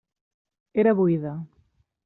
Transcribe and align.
Era 0.83 0.95
buida. 1.01 1.33